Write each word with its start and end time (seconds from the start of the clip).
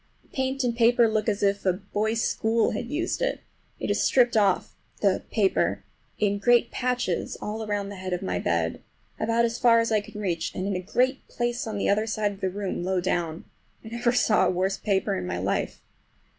The 0.23 0.29
paint 0.29 0.63
and 0.63 0.75
paper 0.75 1.07
look 1.07 1.29
as 1.29 1.43
if 1.43 1.63
a 1.63 1.73
boys' 1.73 2.23
school 2.23 2.71
had 2.71 2.89
used 2.89 3.21
it. 3.21 3.41
It 3.79 3.91
is 3.91 4.01
stripped 4.01 4.35
off—the 4.35 5.25
paper—in 5.29 6.39
great 6.39 6.71
patches 6.71 7.37
all 7.39 7.61
around 7.63 7.89
the 7.89 7.97
head 7.97 8.11
of 8.11 8.23
my 8.23 8.39
bed, 8.39 8.81
about 9.19 9.45
as 9.45 9.59
far 9.59 9.79
as 9.79 9.91
I 9.91 10.01
can 10.01 10.19
reach, 10.19 10.55
and 10.55 10.65
in 10.65 10.75
a 10.75 10.79
great 10.81 11.27
place 11.27 11.67
on 11.67 11.77
the 11.77 11.87
other 11.87 12.07
side 12.07 12.31
of 12.31 12.41
the 12.41 12.49
room 12.49 12.83
low 12.83 12.99
down. 12.99 13.45
I 13.85 13.89
never 13.89 14.11
saw 14.11 14.47
a 14.47 14.49
worse 14.49 14.75
paper 14.77 15.13
in 15.15 15.27
my 15.27 15.37
life. 15.37 15.83